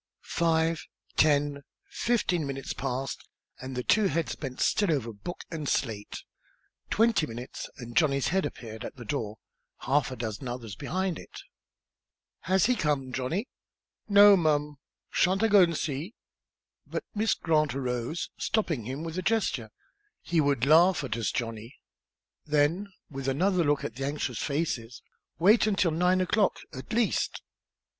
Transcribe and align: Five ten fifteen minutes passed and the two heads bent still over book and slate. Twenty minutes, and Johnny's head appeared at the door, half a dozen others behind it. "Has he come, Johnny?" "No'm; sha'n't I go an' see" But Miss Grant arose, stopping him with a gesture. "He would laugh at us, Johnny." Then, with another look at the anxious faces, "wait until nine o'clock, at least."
Five 0.23 0.87
ten 1.15 1.61
fifteen 1.87 2.47
minutes 2.47 2.73
passed 2.73 3.29
and 3.61 3.75
the 3.75 3.83
two 3.83 4.05
heads 4.07 4.35
bent 4.35 4.59
still 4.59 4.91
over 4.91 5.13
book 5.13 5.43
and 5.51 5.69
slate. 5.69 6.23
Twenty 6.89 7.27
minutes, 7.27 7.69
and 7.77 7.95
Johnny's 7.95 8.29
head 8.29 8.43
appeared 8.43 8.83
at 8.83 8.95
the 8.95 9.05
door, 9.05 9.37
half 9.81 10.09
a 10.09 10.15
dozen 10.15 10.47
others 10.47 10.75
behind 10.75 11.19
it. 11.19 11.43
"Has 12.39 12.65
he 12.65 12.75
come, 12.75 13.13
Johnny?" 13.13 13.47
"No'm; 14.09 14.79
sha'n't 15.11 15.43
I 15.43 15.47
go 15.49 15.61
an' 15.61 15.75
see" 15.75 16.15
But 16.91 17.03
Miss 17.13 17.35
Grant 17.35 17.75
arose, 17.75 18.31
stopping 18.39 18.85
him 18.85 19.03
with 19.03 19.19
a 19.19 19.21
gesture. 19.21 19.69
"He 20.23 20.41
would 20.41 20.65
laugh 20.65 21.03
at 21.03 21.15
us, 21.15 21.31
Johnny." 21.31 21.75
Then, 22.47 22.87
with 23.11 23.27
another 23.27 23.63
look 23.63 23.83
at 23.83 23.97
the 23.97 24.05
anxious 24.07 24.39
faces, 24.39 25.03
"wait 25.37 25.67
until 25.67 25.91
nine 25.91 26.21
o'clock, 26.21 26.57
at 26.73 26.91
least." 26.91 27.43